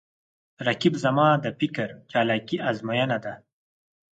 [0.67, 3.33] رقیب زما د فکر چالاکي آزموینه ده